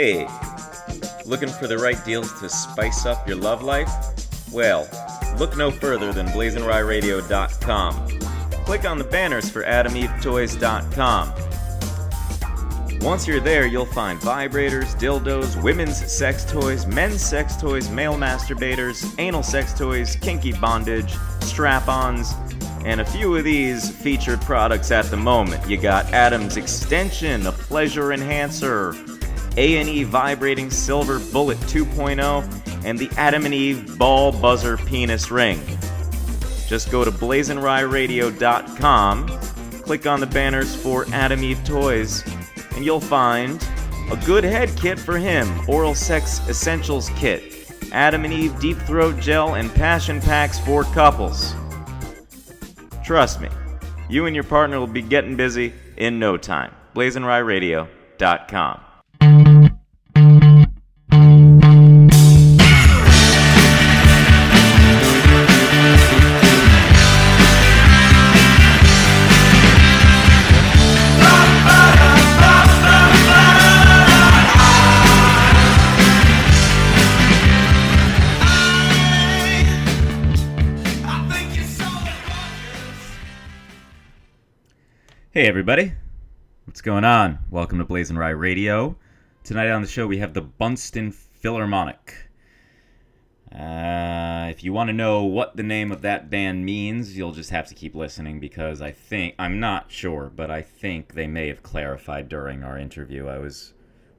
[0.00, 0.26] Hey,
[1.26, 3.90] looking for the right deals to spice up your love life?
[4.50, 4.88] Well,
[5.38, 8.08] look no further than blazinryradio.com.
[8.64, 11.34] Click on the banners for adamevetoys.com.
[13.02, 19.14] Once you're there, you'll find vibrators, dildos, women's sex toys, men's sex toys, male masturbators,
[19.18, 22.32] anal sex toys, kinky bondage, strap ons,
[22.86, 25.68] and a few of these featured products at the moment.
[25.68, 28.94] You got Adam's Extension, a pleasure enhancer,
[29.60, 35.60] A&E Vibrating Silver Bullet 2.0, and the Adam and Eve Ball Buzzer Penis Ring.
[36.66, 39.28] Just go to blazinryradio.com,
[39.82, 42.24] click on the banners for Adam Eve Toys,
[42.74, 43.62] and you'll find
[44.10, 49.20] a good head kit for him, Oral Sex Essentials Kit, Adam and Eve Deep Throat
[49.20, 51.54] Gel, and Passion Packs for couples.
[53.04, 53.50] Trust me,
[54.08, 56.72] you and your partner will be getting busy in no time.
[56.96, 58.84] BlazinRyRadio.com.
[85.40, 85.94] Hey, everybody.
[86.66, 87.38] What's going on?
[87.50, 88.98] Welcome to BlazinRy Radio.
[89.42, 92.28] Tonight on the show, we have the Bunstin Philharmonic.
[93.50, 97.48] Uh, if you want to know what the name of that band means, you'll just
[97.48, 101.48] have to keep listening because I think, I'm not sure, but I think they may
[101.48, 103.26] have clarified during our interview.
[103.26, 103.72] I was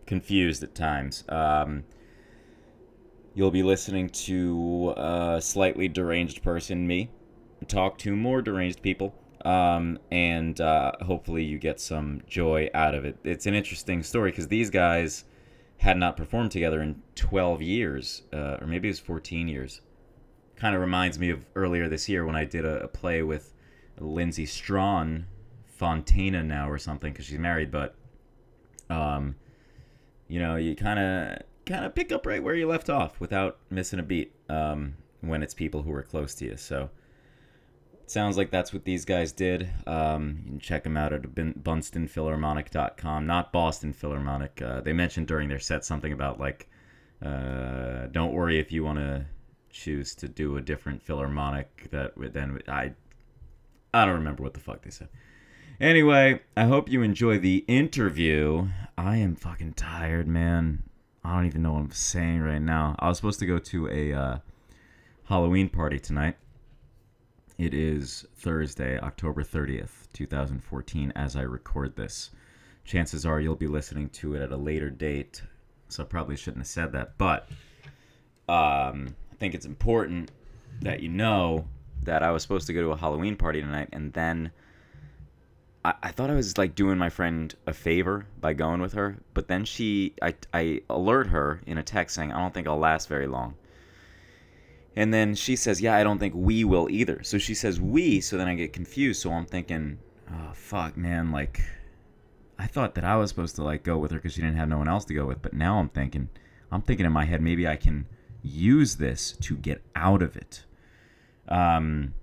[0.08, 1.24] confused at times.
[1.30, 1.84] Um,
[3.36, 7.12] you'll be listening to a slightly deranged person, me,
[7.68, 9.14] talk to more deranged people
[9.46, 13.18] um, and uh, hopefully you get some joy out of it.
[13.24, 15.26] It's an interesting story because these guys
[15.78, 19.82] had not performed together in 12 years, uh, or maybe it was 14 years.
[20.56, 23.54] Kind of reminds me of earlier this year when I did a, a play with
[24.00, 25.26] Lindsay Strawn,
[25.66, 27.96] Fontana now or something, because she's married, but
[28.90, 29.36] um,
[30.28, 33.58] you know, you kind of kind of pick up right where you left off without
[33.70, 36.58] missing a beat um, when it's people who are close to you.
[36.58, 36.90] So
[38.12, 39.70] sounds like that's what these guys did.
[39.88, 44.62] Um, you can check them out at bunstinphilharmonic.com, not Boston Philharmonic.
[44.62, 46.70] Uh, they mentioned during their set something about like,
[47.24, 49.26] uh, don't worry if you want to
[49.70, 51.90] choose to do a different philharmonic.
[51.92, 52.94] That then I,
[53.94, 55.10] I don't remember what the fuck they said.
[55.80, 58.68] Anyway, I hope you enjoy the interview.
[58.98, 60.84] I am fucking tired, man.
[61.24, 62.96] I don't even know what I'm saying right now.
[63.00, 64.38] I was supposed to go to a uh,
[65.26, 66.38] Halloween party tonight.
[67.62, 72.32] It is Thursday, October 30th, 2014, as I record this.
[72.86, 75.44] Chances are you'll be listening to it at a later date,
[75.88, 77.20] so I probably shouldn't have said that.
[77.20, 77.50] But
[78.50, 80.32] um, I think it's important
[80.82, 81.68] that you know
[82.02, 84.50] that I was supposed to go to a Halloween party tonight, and then
[85.86, 89.18] I, I thought I was like doing my friend a favor by going with her,
[89.36, 92.80] but then she, I, I alert her in a text saying, I don't think I'll
[92.80, 93.54] last very long.
[94.96, 98.20] And then she says, "Yeah, I don't think we will either." So she says "we,"
[98.22, 99.22] so then I get confused.
[99.22, 101.32] So I'm thinking, "Oh fuck, man!
[101.32, 101.62] Like,
[102.60, 104.70] I thought that I was supposed to like go with her because she didn't have
[104.70, 105.42] no one else to go with.
[105.42, 106.30] But now I'm thinking,
[106.72, 108.06] I'm thinking in my head, maybe I can
[108.44, 110.66] use this to get out of it."
[111.48, 112.14] Um,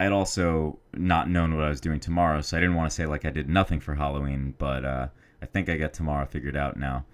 [0.00, 3.06] I'd also not known what I was doing tomorrow, so I didn't want to say
[3.06, 4.54] like I did nothing for Halloween.
[4.58, 5.08] But uh,
[5.42, 7.04] I think I got tomorrow figured out now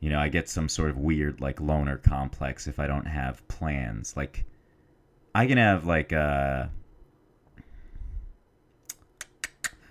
[0.00, 3.46] you know, I get some sort of weird like loner complex if I don't have
[3.48, 4.16] plans.
[4.16, 4.44] Like
[5.34, 6.66] I can have like uh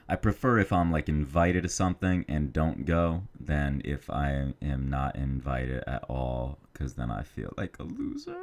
[0.09, 4.89] I prefer if I'm like invited to something and don't go than if I am
[4.89, 8.37] not invited at all cuz then I feel like a loser.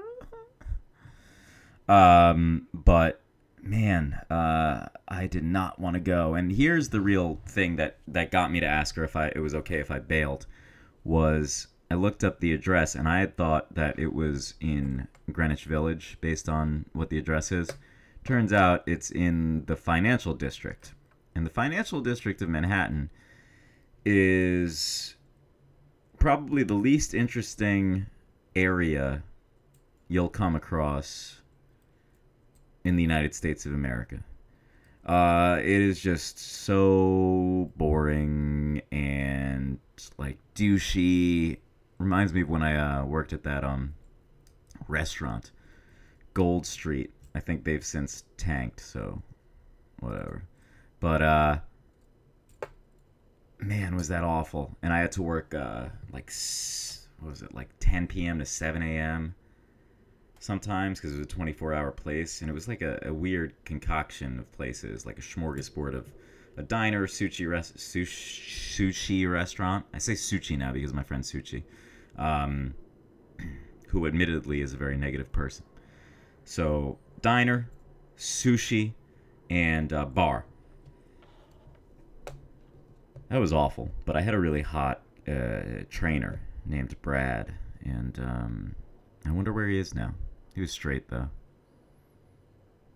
[1.89, 3.23] um but
[3.63, 6.35] man, uh I did not want to go.
[6.35, 9.41] And here's the real thing that that got me to ask her if I it
[9.41, 10.47] was okay if I bailed
[11.05, 15.65] was I looked up the address and I had thought that it was in Greenwich
[15.65, 17.71] Village based on what the address is.
[18.25, 20.95] Turns out it's in the financial district.
[21.35, 23.11] And the financial district of Manhattan
[24.05, 25.17] is
[26.19, 28.07] probably the least interesting
[28.57, 29.23] area
[30.09, 31.41] you'll come across
[32.85, 34.25] in the United States of America.
[35.07, 39.79] Uh, it is just so boring and
[40.17, 41.59] like douchey.
[41.99, 43.95] Reminds me of when I uh, worked at that um
[44.89, 45.51] restaurant,
[46.33, 47.13] Gold Street.
[47.35, 49.23] I think they've since tanked, so
[50.01, 50.45] whatever.
[51.01, 51.59] But uh,
[53.59, 54.77] man, was that awful.
[54.83, 56.31] And I had to work uh, like
[57.21, 58.39] what was it, like 10 p.m.
[58.39, 59.35] to 7 a.m.
[60.45, 64.39] Sometimes because it was a 24-hour place, and it was like a, a weird concoction
[64.39, 66.13] of places, like a smorgasbord of
[66.59, 69.87] a diner, sushi, res- sushi restaurant.
[69.95, 71.63] I say sushi now because my friend Sushi,
[72.19, 72.75] um,
[73.89, 75.65] who admittedly is a very negative person.
[76.45, 77.71] So diner,
[78.19, 78.93] sushi,
[79.49, 80.45] and uh, bar.
[83.31, 83.91] That was awful.
[84.05, 88.75] But I had a really hot uh, trainer named Brad, and um,
[89.25, 90.13] I wonder where he is now.
[90.55, 91.31] He was straight though.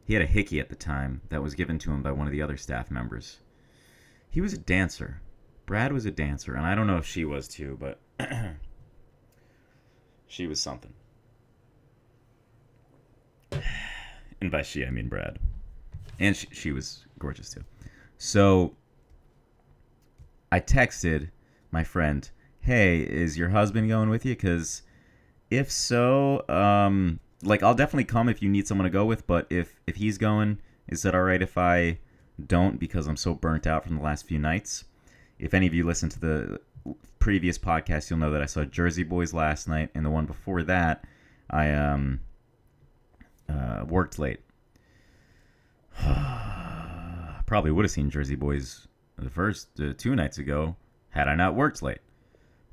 [0.05, 2.33] He had a hickey at the time that was given to him by one of
[2.33, 3.39] the other staff members.
[4.31, 5.21] He was a dancer.
[5.67, 8.01] Brad was a dancer, and I don't know if she was too, but
[10.27, 10.95] she was something.
[14.41, 15.39] And by she, I mean Brad.
[16.19, 17.65] And she, she was gorgeous too.
[18.17, 18.77] So
[20.51, 21.31] I texted
[21.71, 22.31] my friend,
[22.61, 24.35] "Hey, is your husband going with you?
[24.35, 24.83] Because
[25.51, 29.27] if so, um, like I'll definitely come if you need someone to go with.
[29.27, 31.99] But if if he's going, is it all right if I
[32.45, 34.85] don't because I'm so burnt out from the last few nights?
[35.39, 36.61] If any of you listen to the
[37.19, 40.63] previous podcast, you'll know that I saw Jersey Boys last night, and the one before
[40.65, 41.05] that,
[41.51, 42.21] I um
[43.49, 44.41] uh, worked late.
[47.47, 48.87] Probably would have seen Jersey Boys
[49.17, 50.77] the first uh, two nights ago
[51.11, 52.01] had I not worked late.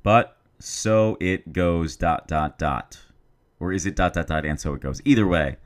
[0.02, 2.98] But so it goes dot dot dot.
[3.60, 5.00] Or is it dot dot dot and so it goes?
[5.04, 5.56] Either way.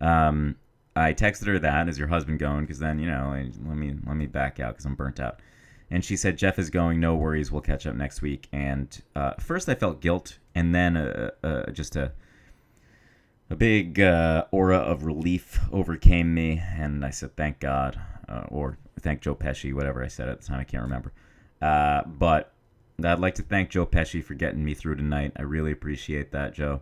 [0.00, 0.56] Um,
[0.94, 3.30] I texted her that is your husband going because then you know
[3.66, 5.40] let me let me back out because I'm burnt out.
[5.90, 7.00] And she said Jeff is going.
[7.00, 8.48] No worries, we'll catch up next week.
[8.52, 12.12] And uh, first I felt guilt, and then uh, uh, just a
[13.50, 18.78] a big uh, aura of relief overcame me, and I said thank God, uh, or
[19.00, 21.12] thank Joe Pesci, whatever I said at the time, I can't remember.
[21.60, 22.52] Uh, but
[23.04, 25.32] I'd like to thank Joe Pesci for getting me through tonight.
[25.36, 26.80] I really appreciate that, Joe.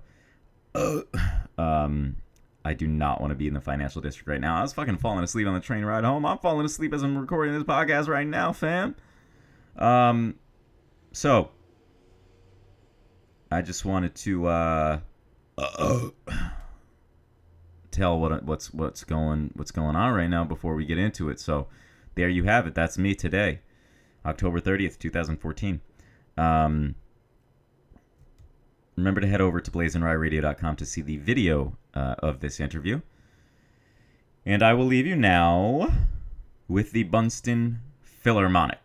[1.58, 2.16] um,
[2.64, 4.58] I do not want to be in the financial district right now.
[4.58, 6.26] I was fucking falling asleep on the train ride home.
[6.26, 8.96] I'm falling asleep as I'm recording this podcast right now, fam.
[9.76, 10.36] Um,
[11.12, 11.50] so
[13.50, 15.00] I just wanted to uh,
[17.90, 21.40] tell what what's what's going what's going on right now before we get into it.
[21.40, 21.66] So
[22.14, 22.74] there you have it.
[22.74, 23.60] That's me today,
[24.24, 25.80] October 30th, 2014.
[26.36, 26.94] Um,
[29.00, 33.00] remember to head over to blazinryradio.com to see the video uh, of this interview.
[34.44, 35.88] And I will leave you now
[36.68, 38.78] with the Bunstin Philharmonic.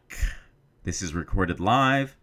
[0.84, 2.16] This is recorded live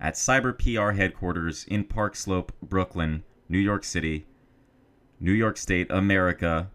[0.00, 4.26] at Cyber PR headquarters in Park Slope, Brooklyn, New York City,
[5.20, 6.70] New York State, America,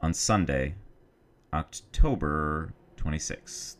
[0.00, 0.74] on Sunday,
[1.52, 3.77] October 26th.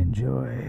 [0.00, 0.68] Enjoy.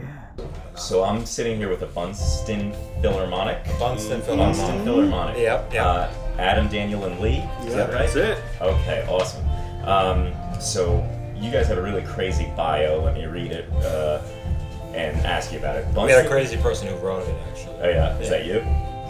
[0.76, 3.64] So I'm sitting here with a Bunstin Philharmonic.
[3.80, 4.56] Bunstin Philharmonic.
[4.56, 4.84] Bunstin Philharmonic.
[4.86, 5.38] Philharmonic.
[5.38, 5.86] Yep, yep.
[5.86, 7.44] Uh, Adam, Daniel, and Lee.
[7.66, 8.10] Is that right?
[8.12, 8.38] That's it.
[8.62, 9.46] Okay, awesome.
[9.84, 13.02] Um, so you guys have a really crazy bio.
[13.04, 14.22] Let me read it uh,
[14.94, 15.88] and ask you about it.
[15.88, 17.76] We Bunstin, had a crazy person who wrote it, actually.
[17.82, 18.62] Oh yeah, is that you?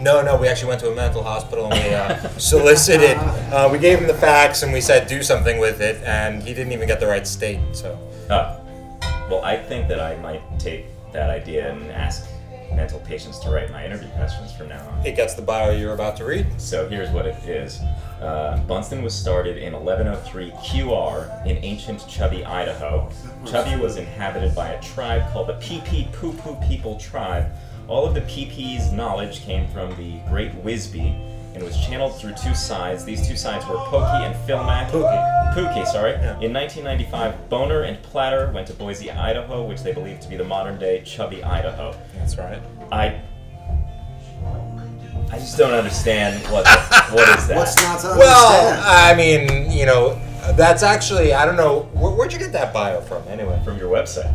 [0.02, 3.16] No, no, we actually went to a mental hospital and we uh, solicited.
[3.52, 6.54] Uh, we gave him the facts and we said do something with it, and he
[6.54, 7.60] didn't even get the right state.
[7.72, 7.98] So
[8.30, 8.57] Oh,
[9.28, 12.28] well, I think that I might take that idea and ask
[12.74, 15.06] mental patients to write my interview questions from now on.
[15.06, 16.46] it gets the bio you're about to read.
[16.60, 17.80] So here's what it is.
[18.20, 23.10] Uh, Bunstin was started in 1103 QR in ancient Chubby, Idaho.
[23.46, 27.50] Chubby was inhabited by a tribe called the Pee Poo Poo People Tribe.
[27.86, 32.54] All of the Peepee's knowledge came from the Great Wisby and was channeled through two
[32.54, 33.04] sides.
[33.04, 34.90] These two sides were Pokey and Philmac.
[34.90, 35.54] Pookie.
[35.54, 36.12] Pookie, sorry.
[36.12, 36.38] Yeah.
[36.40, 40.44] In 1995, Boner and Platter went to Boise, Idaho, which they believe to be the
[40.44, 41.94] modern day Chubby, Idaho.
[42.14, 42.60] That's right.
[42.92, 43.20] I.
[45.30, 47.56] I just don't understand what the, what is that.
[47.58, 48.86] What's not to Well, understand?
[48.86, 50.18] I mean, you know,
[50.56, 53.60] that's actually I don't know where, where'd you get that bio from anyway.
[53.62, 54.32] from your website.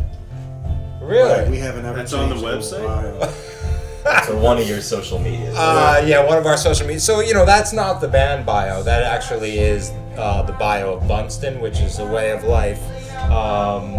[1.00, 1.30] Really?
[1.40, 2.86] Right, we haven't ever That's on the changed website?
[3.18, 3.34] bio.
[4.26, 5.56] So one of your social medias.
[5.56, 7.00] Uh, yeah, one of our social media.
[7.00, 8.82] So you know, that's not the band bio.
[8.82, 12.80] That actually is uh, the bio of Bunstin, which is a way of life.
[13.30, 13.94] Um,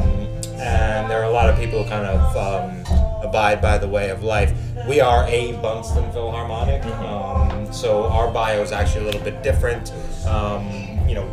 [0.58, 4.10] and there are a lot of people who kind of um, abide by the way
[4.10, 4.54] of life.
[4.88, 9.92] We are a Bunstin Philharmonic, um, so our bio is actually a little bit different.
[10.28, 10.70] Um,
[11.10, 11.28] you know,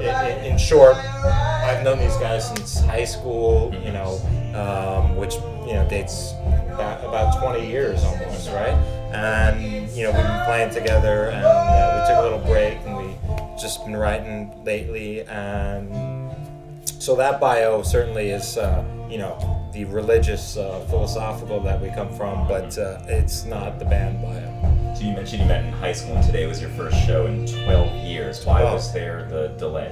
[0.00, 3.74] in, in short, I've known these guys since high school.
[3.84, 4.20] You know,
[4.54, 5.34] um, which
[5.66, 6.32] you know dates
[6.76, 8.76] about, about 20 years almost, right?
[9.12, 12.96] And you know, we've been playing together, and uh, we took a little break, and
[12.98, 13.14] we
[13.60, 16.34] just been writing lately, and
[16.86, 19.38] so that bio certainly is uh, you know,
[19.72, 24.94] the religious, uh, philosophical that we come from, but uh, it's not the band bio.
[24.94, 27.46] So you mentioned you met in high school, and today was your first show in
[27.46, 28.44] 12 years.
[28.44, 28.74] Why Oh.
[28.74, 29.88] was there the delay?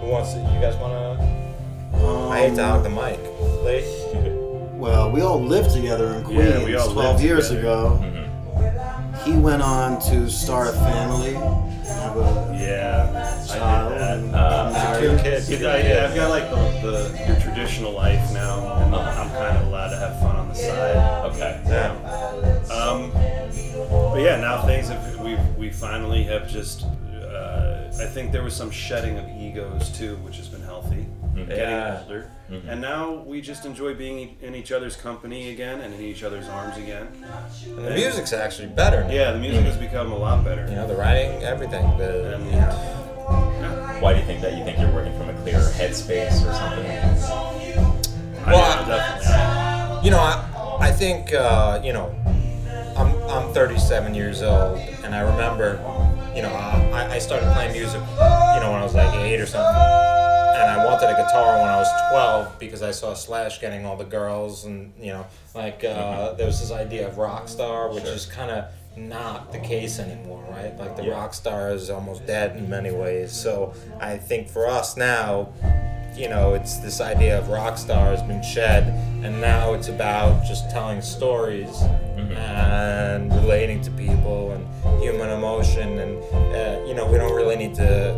[0.00, 0.38] Who wants to?
[0.40, 2.04] You guys want to?
[2.06, 3.18] Um, I hate to hog the mic.
[3.64, 4.34] Lee?
[4.78, 7.68] Well, we all lived together in Queens Yeah, we all 12 lived years together.
[7.68, 8.00] ago.
[8.02, 9.24] Mhm.
[9.24, 14.38] He went on to start a family, have a Yeah, child, I did and that.
[14.38, 15.24] Uh, got Cute married.
[15.24, 15.50] kids.
[15.50, 16.56] Yeah, I- yeah, I've got like the,
[16.90, 18.94] the your traditional life now, and.
[18.94, 21.24] I'm kind of allowed to have fun on the side.
[21.32, 21.60] Okay.
[21.66, 21.92] Yeah.
[22.72, 23.10] Um,
[24.12, 26.84] but yeah, now things have we we finally have just.
[26.84, 31.06] Uh, I think there was some shedding of egos too, which has been healthy.
[31.46, 32.00] Getting Yeah.
[32.02, 32.68] older, Mhm.
[32.72, 36.48] and now we just enjoy being in each other's company again and in each other's
[36.48, 37.08] arms again.
[37.76, 39.04] And the music's actually better.
[39.04, 39.10] now.
[39.10, 40.66] Yeah, the music has become a lot better.
[40.68, 41.96] You know, the writing, everything.
[41.98, 42.72] The, And yeah.
[44.00, 44.56] Why do you think that?
[44.56, 46.86] You think you're working from a clearer headspace or something?
[48.46, 50.02] I- Well, yeah.
[50.02, 50.44] You know, I,
[50.80, 52.14] I think, uh, you know,
[52.96, 55.78] I'm, I'm 37 years old, and I remember,
[56.34, 59.46] you know, I, I started playing music, you know, when I was like eight or
[59.46, 60.27] something.
[60.58, 63.96] And I wanted a guitar when I was 12 because I saw Slash getting all
[63.96, 65.24] the girls, and, you know,
[65.54, 68.12] like, uh, there was this idea of rock star, which Sure.
[68.12, 68.64] is kind of
[68.96, 70.76] not the case anymore, right?
[70.76, 71.12] Like, the Yeah.
[71.14, 73.30] rock star is almost dead in many ways.
[73.32, 75.48] So I think for us now,
[76.16, 78.82] you know, it's this idea of rock star has been shed,
[79.22, 81.80] and now it's about just telling stories
[82.36, 85.98] and relating to people and human emotion.
[86.00, 86.22] And,
[86.54, 88.12] uh, you know, we don't really need to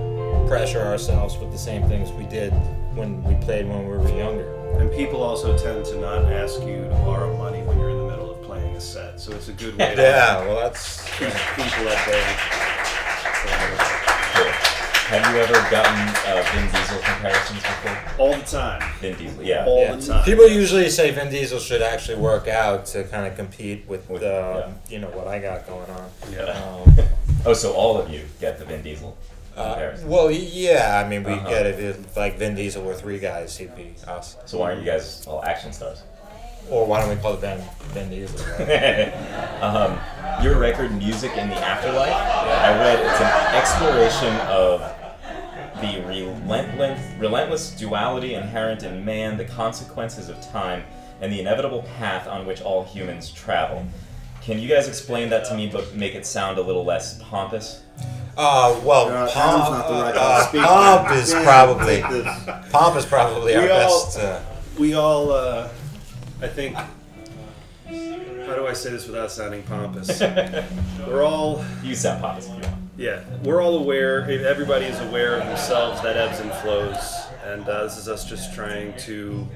[0.50, 2.50] pressure ourselves with the same things we did
[2.99, 4.52] when we played when we were younger.
[4.80, 8.09] And people also tend to not ask you to borrow money when you're in the
[8.11, 11.04] middle of playing a set, so it's a good way to Yeah, well, that's.
[11.16, 12.37] keep people at bay.
[14.35, 14.50] Cool.
[15.11, 17.99] Have you ever gotten uh, Vin Diesel comparisons before?
[18.19, 18.83] All the time.
[19.00, 19.66] Vin Diesel, yeah.
[19.66, 19.95] All Yeah.
[19.95, 20.25] the time.
[20.25, 24.23] People usually say Vin Diesel should actually work out to kind of compete with, With-
[24.25, 24.69] um, yeah.
[24.88, 26.11] you know, what I got going on.
[26.33, 26.42] Yeah.
[26.42, 27.07] Um,
[27.47, 29.16] Oh, so all of you get the Vin Diesel
[29.61, 31.02] Uh, well, yeah.
[31.05, 31.49] I mean, we Uh-huh.
[31.49, 31.79] get it.
[31.81, 34.37] If, like Vin Diesel were three guys, he'd be us.
[34.47, 36.02] so why aren't you guys all action stars?
[36.71, 37.62] Or why don't we call it Vin
[37.95, 38.38] Vin Diesel?
[38.59, 39.12] Right?
[39.62, 39.99] um,
[40.45, 44.81] your record, Music in the Afterlife, I read it's an exploration of
[45.81, 50.85] the relentless, relentless duality inherent in man, the consequences of time,
[51.21, 53.85] and the inevitable path on which all humans travel.
[54.43, 57.83] Can you guys explain that to me, but make it sound a little less pompous?
[58.43, 60.63] Uh, well, Uh, pomp, not the right uh, to speak.
[60.63, 62.01] pomp is Dan, probably
[62.71, 64.19] pomp is probably our We all- best.
[64.19, 64.39] Uh,
[64.79, 65.69] We all, uh,
[66.41, 66.75] I think.
[66.77, 70.21] How do I say this without sounding pompous?
[71.07, 72.75] We're all, You sound pompous if you want.
[72.97, 74.23] yeah, we're all aware.
[74.31, 76.97] Everybody is aware of themselves that ebbs and flows,
[77.45, 79.47] and uh, this is us just trying to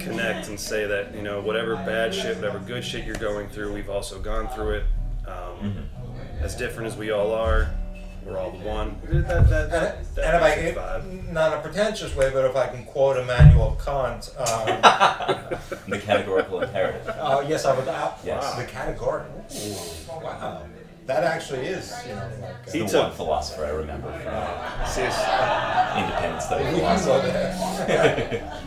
[0.00, 3.72] connect and say that you know whatever bad shit, whatever good shit you're going through,
[3.72, 4.84] we've also gone through it.
[5.28, 5.88] Um,
[6.40, 7.70] As different as we all are,
[8.24, 8.96] we're all the one.
[9.04, 11.32] That, that, that, and, that if I, basic vibe.
[11.32, 14.46] not a pretentious way, but if I can quote Immanuel Kant, um,
[15.88, 17.08] The categorical imperative.
[17.08, 17.86] uh, yes, I would.
[17.88, 18.54] Uh, Yes.
[18.54, 19.22] The category.
[20.22, 20.62] Wow,
[21.06, 22.54] that actually is, you know, like.
[22.64, 25.24] It's He the took- one philosopher I remember from Seriously.
[25.98, 28.64] Independence Study Uh, we can go there.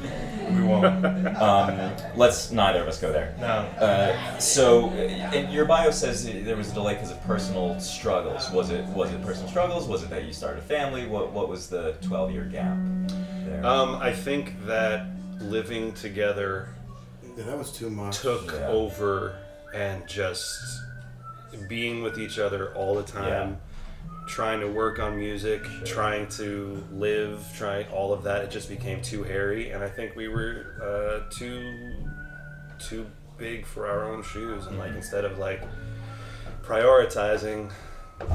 [0.67, 1.37] We won't.
[1.37, 3.35] Um, let's neither of us go there.
[3.39, 3.45] No.
[3.45, 8.49] Uh, so, and your bio says there was a delay because of personal struggles.
[8.51, 9.87] Was it was it personal struggles?
[9.87, 11.05] Was it that you started a family?
[11.05, 12.75] What what was the twelve year gap
[13.45, 13.65] there?
[13.65, 15.05] Um, I think that
[15.39, 16.69] living together
[17.37, 18.17] Yeah, that was too much.
[18.19, 18.67] took Yeah.
[18.69, 19.35] over
[19.75, 20.59] and just
[21.69, 23.57] being with each other all the time,
[24.27, 28.43] trying to work on music, trying to live, trying all of that.
[28.43, 32.07] It just became too hairy, and I think we were uh, too
[32.79, 34.67] too big for our own shoes.
[34.67, 35.61] And like instead of like
[36.63, 37.71] prioritizing,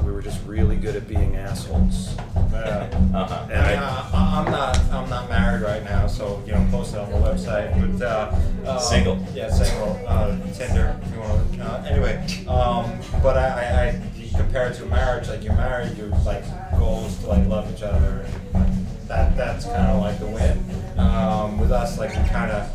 [0.03, 2.15] we were just really good at being assholes.
[2.35, 2.89] Yeah.
[3.13, 3.47] uh-huh.
[3.51, 4.79] And I, uh, I'm not.
[4.91, 7.97] I'm not married right now, so you know, post it on the website.
[7.97, 9.25] But uh, uh, Single.
[9.33, 9.99] Yeah, single.
[10.07, 11.53] Uh, Tinder, if you want.
[11.53, 11.63] to.
[11.63, 12.15] Uh, anyway,
[12.47, 14.01] um, but I, I, I
[14.35, 15.27] compare it to marriage.
[15.29, 16.43] Like you're married, your like
[16.77, 18.25] goal is to like love each other.
[18.53, 20.63] And that that's kind of like the win.
[20.97, 22.69] Um, with us, like we kind of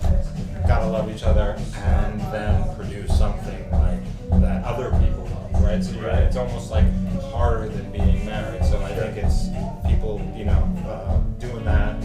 [0.67, 4.01] gotta love each other and then produce something like
[4.43, 5.83] that other people love, right?
[5.83, 6.23] So Right.
[6.25, 6.85] it's almost like
[7.33, 8.65] harder than being married.
[8.65, 9.49] So I think it's
[9.87, 11.97] people, you know, uh, doing that,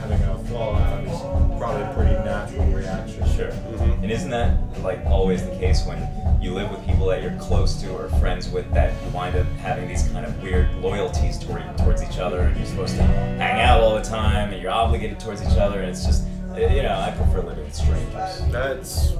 [0.00, 1.20] having a fallout is
[1.58, 3.26] probably a pretty natural reaction.
[3.36, 3.48] Sure.
[3.50, 3.80] Mhm.
[3.82, 5.98] And And isn't that like always the case when
[6.40, 9.46] you live with people that you're close to or friends with that you wind up
[9.58, 13.60] having these kind of weird loyalties toward, towards each other and you're supposed to hang
[13.60, 16.24] out all the time and you're obligated towards each other and it's just
[16.56, 18.40] you know I prefer living with strangers.
[18.50, 19.12] That's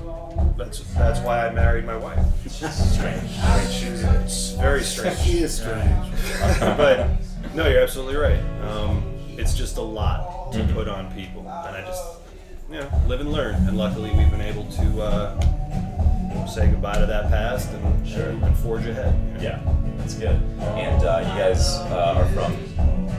[0.57, 2.25] that's that's why I married my wife.
[2.45, 3.31] It's just strange.
[3.71, 5.19] She's it's very strange.
[5.19, 6.07] She is strange.
[6.61, 7.09] but
[7.55, 8.41] no, you're absolutely right.
[8.69, 9.03] Um,
[9.39, 10.75] it's just a lot to Mhm.
[10.75, 12.03] put on people, and I just
[12.71, 13.55] you know live and learn.
[13.69, 15.41] And luckily, we've been able to uh,
[16.49, 18.29] say goodbye to that past and, Sure.
[18.31, 19.15] and forge ahead.
[19.43, 19.55] you know?
[19.59, 19.61] Yeah,
[19.99, 20.37] that's good.
[20.61, 22.55] And uh, you guys uh, are from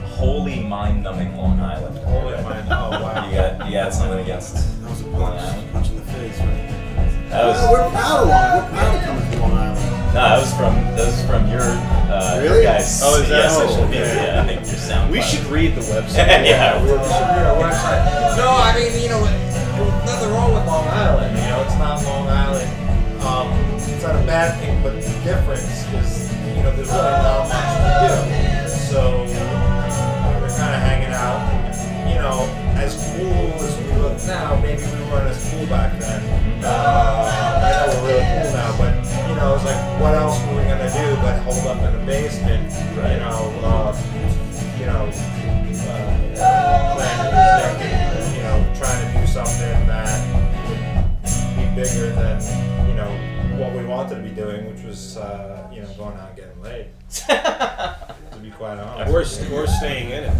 [0.06, 1.98] holy mind-numbing Long Island.
[1.98, 2.68] Holy mind.
[2.70, 3.28] Oh wow.
[3.28, 5.72] You got you got something against That was a Long punch, Island?
[5.72, 7.28] punch in the face, right?
[7.30, 9.80] That was We're proud of Long We're proud of coming from Long Island.
[10.12, 11.62] no, that was from that was from your
[12.12, 12.64] uh, your Really?
[12.64, 13.00] guys.
[13.02, 14.04] Oh, is that- yeah, social oh, media?
[14.04, 14.26] okay.
[14.26, 15.10] Yeah, I think your sound.
[15.10, 16.28] We should read the website.
[16.44, 16.76] yeah.
[16.82, 18.36] we Should be our website.
[18.36, 19.24] No, I mean, you know,
[20.04, 21.32] nothing wrong with Long Island.
[21.38, 22.51] You know, it's not Long Island.
[23.22, 27.48] Um, it's not a bad thing, but the difference is, you know, there's really not
[27.48, 28.68] much to do.
[28.68, 29.31] So
[55.14, 56.86] doing, uh, you know, going out and getting laid.
[57.10, 59.12] to be quite honest.
[59.12, 60.30] Or, st- or staying in it.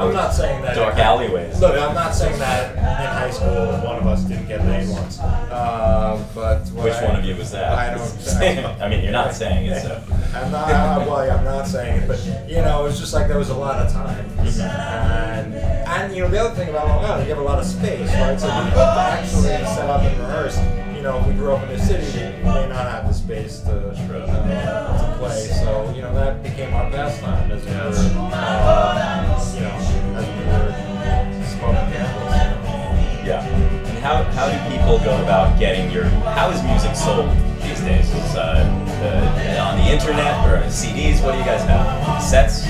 [0.00, 0.76] I'm not saying that.
[0.76, 1.60] Dark alleyways.
[1.60, 5.18] Look, I'm not saying that in high school one of us didn't get laid once.
[5.20, 7.72] Uh, but what Which I- one of you was that?
[7.76, 8.80] I don't.
[8.82, 10.02] I mean, you're not saying it, so.
[10.34, 10.70] I'm not.
[10.70, 13.50] Uh, well, yeah, I'm not saying it, but you know, it's just like there was
[13.50, 17.34] a lot of time, and and you know, the other thing about Long Island, you
[17.34, 18.38] have a lot of space, right?
[18.40, 20.56] So we could actually set up and rehearse.
[21.00, 23.60] You know, if we grew up in the city, we may not have the space
[23.60, 25.46] to uh, to play.
[25.64, 30.44] So you know, that became our pastime as we were, uh, you know, as we
[30.44, 32.36] were smoking candles.
[32.36, 33.24] You know.
[33.24, 33.46] Yeah.
[33.48, 36.04] And how, how do people go about getting your
[36.36, 37.30] how is music sold
[37.62, 38.12] these days?
[38.12, 38.60] Is uh,
[39.00, 41.24] uh, on the internet or CDs?
[41.24, 42.22] What do you guys have?
[42.22, 42.68] Sets,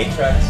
[0.00, 0.46] eight tracks.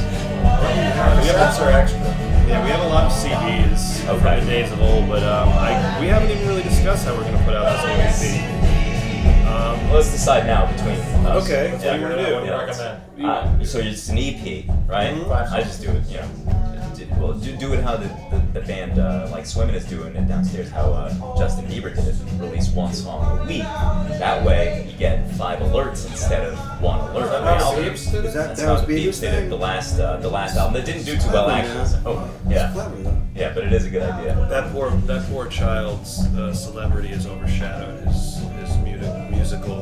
[1.26, 2.25] Sets are extra.
[2.46, 4.20] Yeah, we have a lot of CDs Okay.
[4.38, 7.22] from the days of old, but um, I, we haven't even really discussed how we're
[7.22, 9.46] going to put out this new EP.
[9.46, 11.44] Um, Well, let's decide now between us.
[11.44, 12.34] Okay, that's what you wanna do.
[12.34, 12.64] What do Yeah.
[12.64, 13.26] recommend?
[13.60, 15.14] Uh, so it's an EP, right?
[15.14, 15.52] Mhm.
[15.52, 16.55] I just do it, you know.
[16.96, 20.14] D- Well, do, do it how the, the, the band uh, like Swimming is doing
[20.16, 20.70] it downstairs.
[20.70, 23.62] How uh, Justin Bieber did it, release one song a week.
[23.62, 27.28] That way you get five alerts instead of one alert.
[27.30, 27.74] per How.
[27.74, 28.28] Beeps did it?
[28.28, 29.40] Is that That's that how was the Beeps Beavis did it.
[29.40, 29.48] thing?
[29.50, 31.86] The last uh, the last album that didn't do too well actually.
[31.86, 33.22] So- oh It's yeah, clever though.
[33.34, 34.34] yeah, but it is a good idea.
[34.50, 39.76] that poor that poor child's uh, celebrity has overshadowed his his music, musical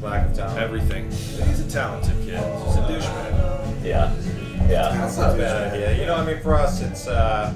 [0.00, 0.58] Lack of talent.
[0.58, 1.04] everything.
[1.10, 2.34] He's a talented kid.
[2.34, 3.84] He's a douchebag.
[3.84, 4.12] Yeah,
[4.72, 4.96] yeah.
[4.96, 5.98] That's not a bad idea.
[5.98, 7.06] You know, I mean, for us, it's.
[7.06, 7.54] Uh,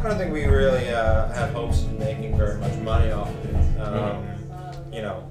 [0.00, 3.44] I don't think we really uh, have hopes of making very much money off of
[3.44, 3.80] it.
[3.80, 4.26] Um,
[4.92, 5.28] you know,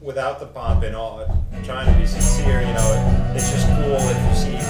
[0.00, 1.24] without the pomp and all,
[1.62, 2.60] trying to be sincere.
[2.60, 4.65] You know, it, it's just cool if you see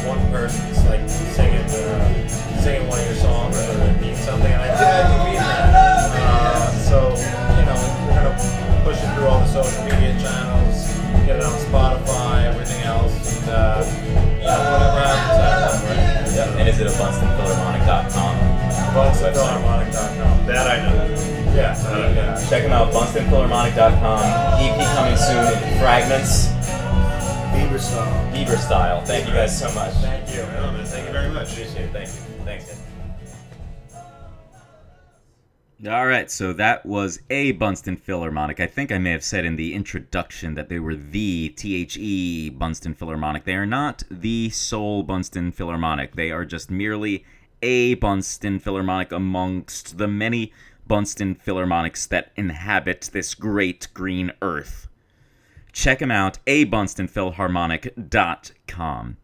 [32.47, 32.83] Thanks, guys.
[35.89, 38.61] All right, so that was a Bunstin Philharmonic.
[38.61, 42.97] I think I may have said in the introduction that they were the THE Bunstin
[42.97, 43.43] Philharmonic.
[43.45, 46.15] They are not the sole Bunstin Philharmonic.
[46.15, 47.25] They are just merely
[47.63, 50.53] a Bunstin Philharmonic amongst the many
[50.89, 54.87] Bunstin Philharmonics that inhabit this great green earth.
[55.73, 59.17] Check them out, abunstinphilharmonic.com.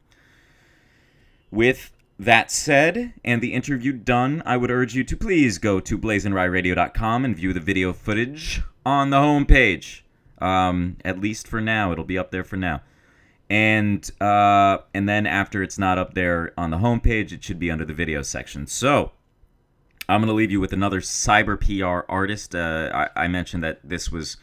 [1.52, 1.92] With
[2.24, 7.24] that said, and the interview done, I would urge you to please go to blazinryradio.com
[7.24, 10.02] and view the video footage on the homepage.
[10.38, 12.82] Um, at least for now, it'll be up there for now.
[13.50, 17.70] And uh, and then after it's not up there on the homepage, it should be
[17.70, 18.66] under the video section.
[18.66, 19.12] So
[20.08, 22.54] I'm gonna leave you with another cyber PR artist.
[22.54, 24.36] Uh, I, I mentioned that this was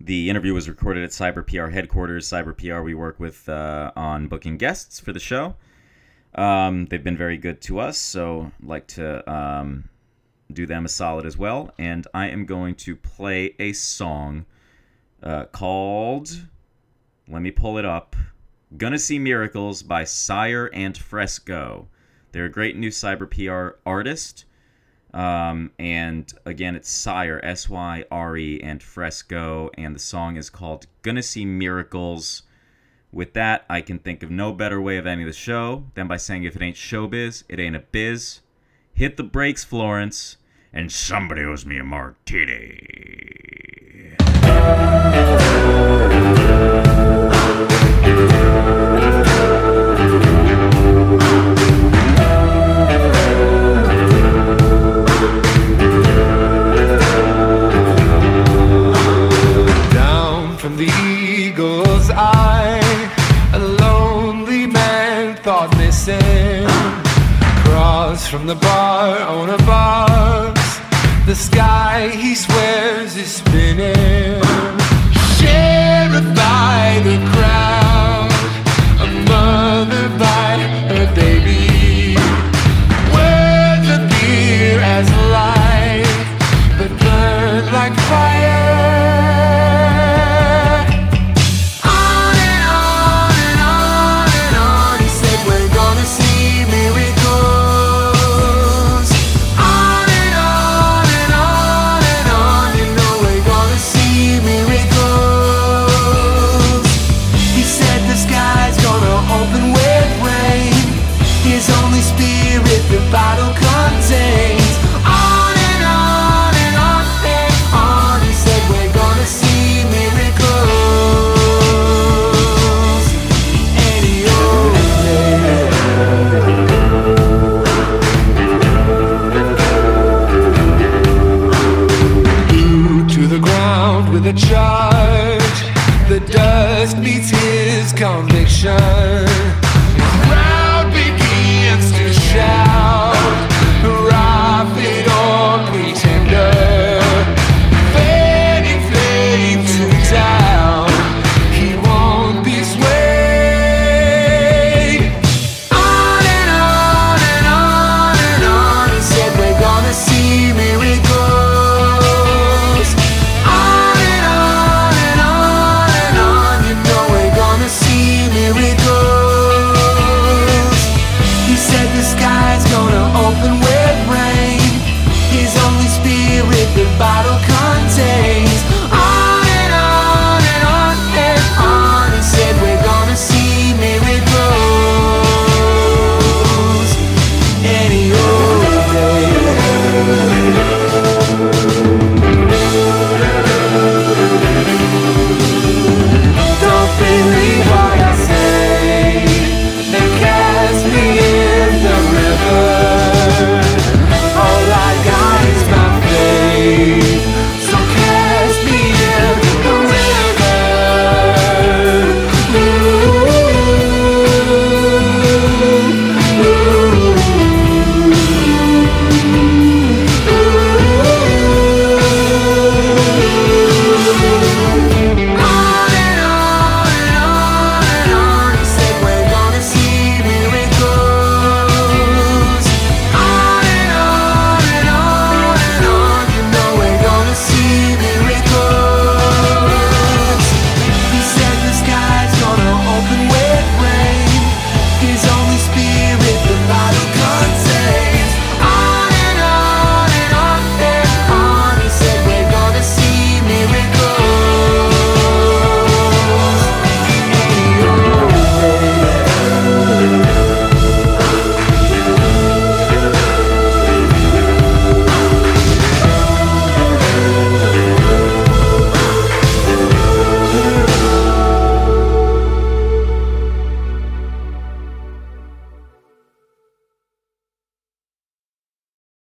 [0.00, 2.28] the interview was recorded at Cyber PR headquarters.
[2.28, 5.56] Cyber PR we work with uh, on booking guests for the show.
[6.34, 9.88] Um, they've been very good to us, so I'd like to um,
[10.52, 11.72] do them a solid as well.
[11.78, 14.46] And I am going to play a song
[15.22, 16.46] uh, called,
[17.28, 18.16] let me pull it up,
[18.76, 21.88] Gonna See Miracles by Syre and Fresco.
[22.32, 24.46] They're a great new cyber PR artist.
[25.12, 29.70] Um, and again, it's Syre, S Y R E, and Fresco.
[29.76, 32.44] And the song is called Gonna See Miracles.
[33.12, 36.16] With that, I can think of no better way of ending the show than by
[36.16, 38.40] saying if it ain't showbiz, it ain't a biz.
[38.94, 40.38] Hit the brakes, Florence,
[40.72, 42.88] and somebody owes me a martini.